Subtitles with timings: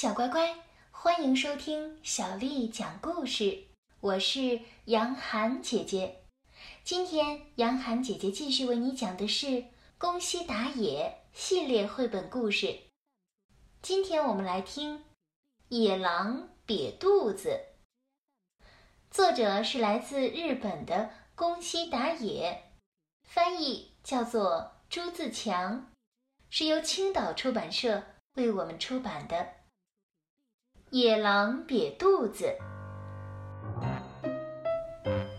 [0.00, 0.54] 小乖乖，
[0.92, 3.64] 欢迎收听小丽讲故事。
[3.98, 6.22] 我是杨涵姐姐。
[6.84, 9.46] 今天杨涵姐姐继续为你讲的是
[9.98, 12.78] 《宫西达也》系列绘本故事。
[13.82, 14.98] 今天我们来听
[15.68, 17.60] 《野狼瘪肚子》，
[19.10, 22.70] 作者是来自日本的宫西达也，
[23.24, 25.90] 翻译叫做朱自强，
[26.50, 28.04] 是由青岛出版社
[28.34, 29.57] 为我们出版的。
[30.90, 32.50] 野狼瘪肚子。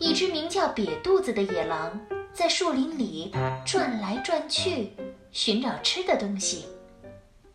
[0.00, 2.00] 一只名叫瘪肚子的野狼
[2.32, 3.32] 在树林里
[3.64, 4.92] 转来转去，
[5.30, 6.66] 寻找吃的东西。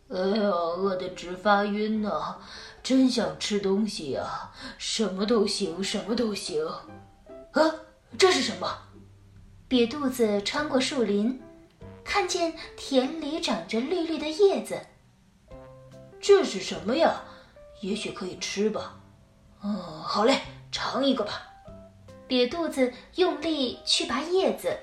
[0.07, 2.38] 哎呀，饿得直发晕呢！
[2.81, 6.66] 真想吃东西呀，什么都行，什么都行。
[7.52, 7.61] 啊，
[8.17, 8.67] 这是什么？
[9.69, 11.41] 瘪肚子穿过树林，
[12.05, 14.80] 看见田里长着绿绿的叶子。
[16.21, 17.23] 这是什么呀？
[17.81, 18.95] 也许可以吃吧，
[19.63, 20.39] 嗯，好嘞，
[20.72, 21.47] 尝一个吧。
[22.28, 24.78] 瘪肚子用力去拔叶子，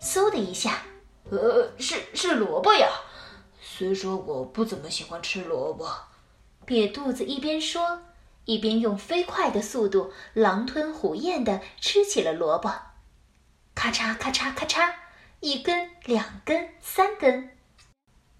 [0.00, 0.82] 嗖的一下，
[1.30, 2.88] 呃，是是萝卜呀。
[3.60, 5.86] 虽说我不怎么喜欢吃萝卜，
[6.66, 8.00] 瘪肚子一边说，
[8.44, 12.72] 一边用飞快的速度狼吞虎咽地吃起了萝卜。
[13.74, 14.94] 咔嚓咔嚓咔嚓，
[15.40, 17.50] 一根、两根、三根，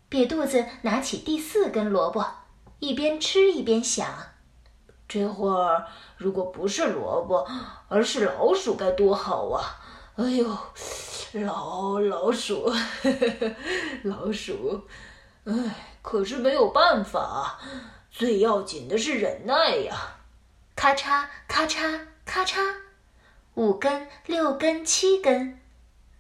[0.09, 2.46] 瘪肚子拿起第四根萝卜。
[2.79, 4.07] 一边吃一边想
[5.09, 7.47] ：“这会儿如果不是萝卜，
[7.89, 9.81] 而是老鼠该多好啊！”
[10.17, 10.59] 哎呦，
[11.33, 12.73] 老老鼠，
[14.05, 14.87] 老鼠，
[15.45, 15.55] 哎，
[16.03, 17.59] 可是没有办法，
[18.11, 20.19] 最要紧的是忍耐呀！
[20.75, 22.61] 咔嚓咔嚓咔嚓，
[23.55, 25.61] 五根、六根、七根，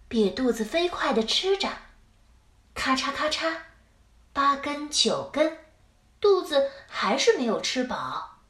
[0.08, 1.68] 瘪肚子飞快地吃着。
[2.74, 3.54] 咔嚓咔嚓，
[4.32, 5.58] 八根、九根。
[6.26, 8.40] 肚子还是没有吃饱，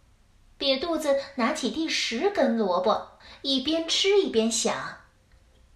[0.59, 4.75] 瘪肚子拿起第十根萝卜，一边吃一边想：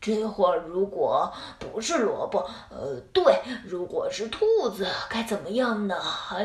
[0.00, 5.94] 这会儿如果不是萝卜，呃，对，如果是兔子该怎么样呢？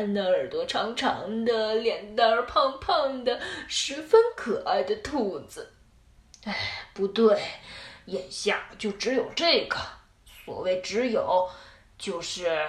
[0.08, 5.72] 那耳朵长长的，脸蛋儿胖胖的，十分可爱的兔子。
[6.44, 6.54] 哎，
[6.92, 7.40] 不对，
[8.04, 9.78] 眼下就只有这个。
[10.44, 11.48] 所谓只有，
[11.96, 12.68] 就是。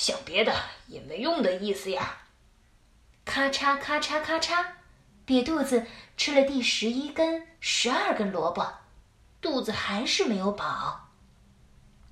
[0.00, 0.54] 想别的
[0.86, 2.22] 也没用的意思呀！
[3.26, 4.64] 咔嚓咔嚓咔嚓，
[5.26, 5.84] 瘪肚子
[6.16, 8.66] 吃了第十一根、十二根萝卜，
[9.42, 11.10] 肚子还是没有饱。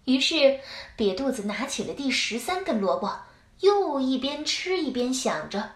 [0.04, 0.60] 于是，
[0.98, 3.20] 瘪肚子拿起了第十三根萝卜，
[3.60, 5.70] 又一边吃一边想着：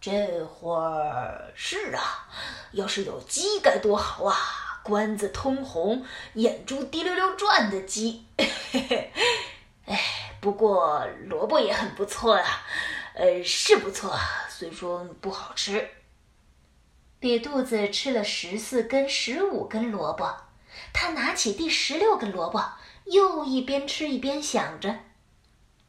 [0.00, 2.28] 这会儿是啊，
[2.70, 4.36] 要是有鸡该多好啊！
[4.84, 8.24] 冠子通红，眼珠滴溜溜转的鸡。
[9.86, 10.15] 哎。
[10.46, 12.62] 不过萝卜也很不错啊，
[13.14, 14.16] 呃，是不错，
[14.48, 15.90] 虽说不好吃。
[17.20, 20.32] 瘪肚子吃了十四根、十五根萝卜，
[20.92, 22.62] 他拿起第十六根萝卜，
[23.06, 24.94] 又一边吃一边想着：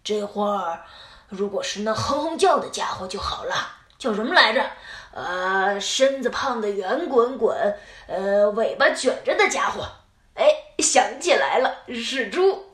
[0.03, 0.81] 这会儿
[1.29, 3.53] 如果是那哼哼叫的家伙就好了，
[3.99, 4.67] 叫什么来着？
[5.11, 9.87] 呃，身子胖的圆滚滚，呃，尾巴卷着的家伙。
[10.33, 10.47] 哎，
[10.79, 12.66] 想起来了，是猪。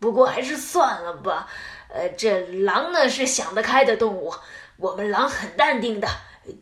[0.00, 1.46] 不过还是算了吧，
[1.90, 4.34] 呃，这狼呢是想得开的动物，
[4.78, 6.08] 我们狼很淡定的，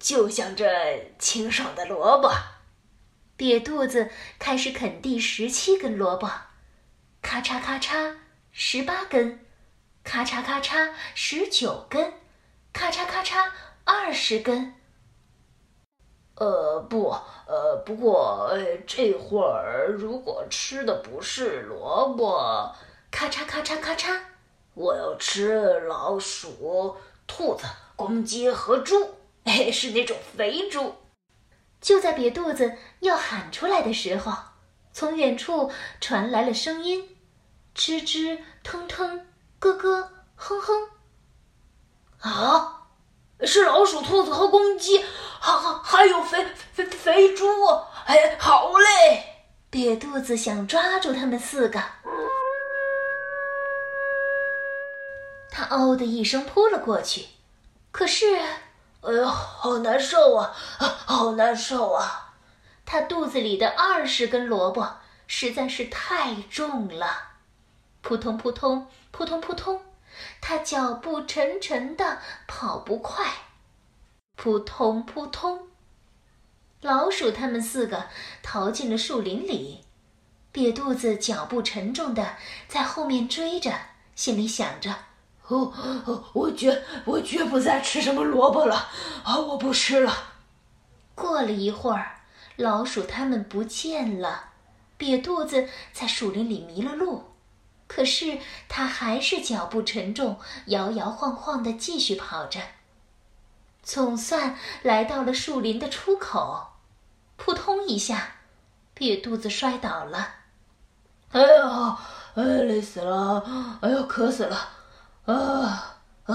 [0.00, 2.32] 就像这清爽的萝卜。
[3.38, 4.10] 瘪肚子
[4.40, 6.28] 开始啃第十七根萝卜，
[7.22, 8.16] 咔嚓咔嚓，
[8.50, 9.46] 十八根，
[10.02, 12.14] 咔嚓咔嚓，十九根，
[12.72, 13.50] 咔嚓咔嚓，
[13.84, 14.74] 二十根。
[16.34, 17.14] 呃，不，
[17.46, 22.74] 呃，不过，呃，这会儿如果吃的不是萝卜。
[23.10, 24.20] 咔嚓咔嚓咔嚓！
[24.74, 26.96] 我要吃老鼠、
[27.26, 27.64] 兔子、
[27.96, 30.94] 公鸡和猪， 哎，是那种肥猪。
[31.80, 34.32] 就在瘪肚子要喊出来的时候，
[34.92, 35.70] 从远处
[36.00, 37.16] 传来了声音：
[37.74, 39.26] 吱吱、腾腾、
[39.58, 40.88] 咯咯、哼哼。
[42.20, 42.86] 啊，
[43.42, 45.04] 是老鼠、兔子和公鸡，
[45.40, 47.46] 还还还有肥肥肥猪！
[48.06, 49.24] 哎，好嘞！
[49.70, 51.80] 瘪肚子想抓住他们四个。
[55.58, 57.26] 他嗷的一声扑了过去，
[57.90, 62.32] 可是，哎呦，好难受啊，好难受啊！
[62.86, 67.30] 他肚子里的二十根萝卜实在是太重了，
[68.02, 69.82] 扑通扑通扑通扑通，
[70.40, 73.26] 他脚步沉沉的，跑不快，
[74.36, 75.66] 扑通扑通。
[76.82, 78.06] 老鼠他们四个
[78.44, 79.84] 逃进了树林里，
[80.52, 82.36] 瘪肚子脚步沉重的
[82.68, 83.72] 在后面追着，
[84.14, 84.94] 心里想着。
[85.48, 85.72] 哦
[86.04, 88.88] 哦，我绝我绝不再吃什么萝卜了
[89.24, 89.38] 啊！
[89.38, 90.12] 我不吃了。
[91.14, 92.20] 过了一会儿，
[92.56, 94.50] 老鼠它们不见了，
[94.98, 97.24] 瘪肚子在树林里迷了路，
[97.86, 102.60] 可是它还是脚步沉重，摇摇晃晃的继续跑着。
[103.82, 106.72] 总算来到了树林的出口，
[107.36, 108.34] 扑通一下，
[108.94, 110.34] 瘪肚子摔倒了。
[111.30, 111.98] 哎呀，
[112.34, 113.78] 哎，累死了！
[113.80, 114.68] 哎呦，渴死了！
[115.32, 116.34] 啊啊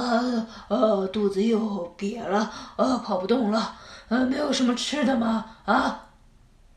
[0.70, 1.08] 啊！
[1.12, 2.40] 肚子又瘪了，
[2.78, 3.78] 啊，跑不动了。
[4.10, 5.58] 啊，没有什么吃的吗？
[5.66, 6.10] 啊！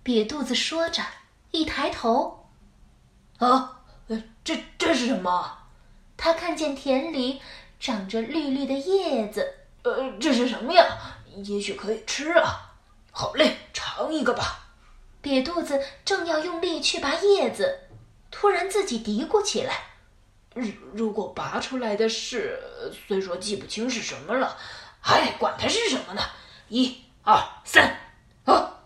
[0.03, 1.03] 瘪肚子说着，
[1.51, 2.47] 一抬头，
[3.39, 3.81] 啊，
[4.43, 5.59] 这这是什么？
[6.17, 7.43] 他看见田里
[7.79, 9.55] 长着绿绿的叶子。
[9.83, 10.85] 呃，这是什么呀？
[11.45, 12.73] 也许可以吃啊！
[13.11, 14.69] 好嘞，尝一个吧。
[15.23, 17.81] 瘪肚子正要用力去拔叶子，
[18.31, 19.75] 突然自己嘀咕起来
[20.57, 22.59] ：“如如果拔出来的是……
[23.07, 24.57] 虽说记不清是什么了，
[25.03, 26.23] 哎，管它是什么呢？
[26.69, 27.97] 一、二、三，
[28.45, 28.81] 啊，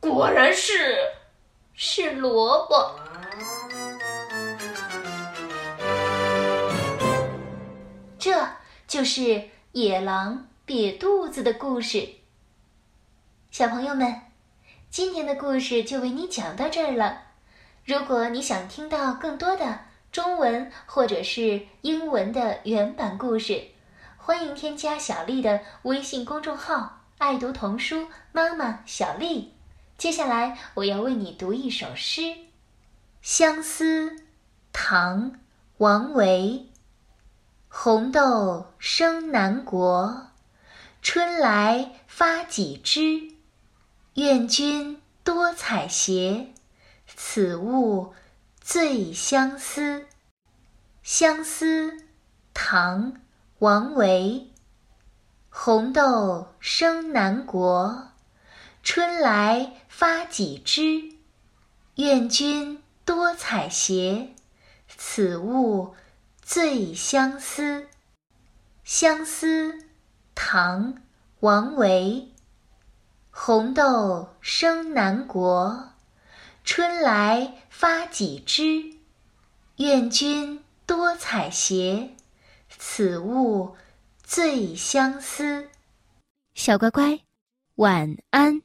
[0.00, 0.96] 果然是
[1.74, 2.98] 是萝卜。
[8.18, 8.48] 这
[8.86, 12.08] 就是。”野狼瘪肚子的故事，
[13.50, 14.22] 小朋友们，
[14.88, 17.22] 今天的故事就为你讲到这儿了。
[17.84, 19.80] 如果你想听到更多的
[20.14, 23.64] 中文或者是英文的原版故事，
[24.16, 29.54] 欢迎添加小丽的微信公众号“爱读童书妈妈小丽”。
[29.98, 32.20] 接下来我要为你读一首诗，
[33.22, 34.10] 《相思》，
[34.72, 35.32] 唐·
[35.78, 36.68] 王维。
[37.68, 40.28] 红豆生南国，
[41.02, 43.34] 春来发几枝。
[44.14, 46.50] 愿君多采撷，
[47.16, 48.14] 此物
[48.66, 50.06] 最相思。
[51.02, 51.98] 相思，
[52.54, 53.12] 唐·
[53.58, 54.50] 王维。
[55.50, 58.08] 红豆生南国，
[58.82, 61.14] 春来发几枝。
[61.96, 64.30] 愿君多采撷，
[64.88, 65.94] 此物。
[66.40, 67.86] 最相思，
[68.82, 69.78] 相思，
[70.34, 70.94] 唐·
[71.40, 72.32] 王维。
[73.30, 75.90] 红豆生南国，
[76.64, 78.96] 春来发几枝。
[79.76, 82.10] 愿君多采撷，
[82.78, 83.76] 此物
[84.22, 85.68] 最相思。
[86.54, 87.20] 小乖乖，
[87.74, 88.62] 晚安。